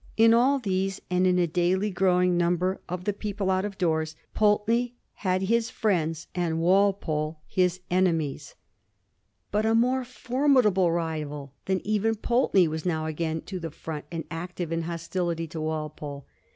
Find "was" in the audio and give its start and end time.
12.67-12.85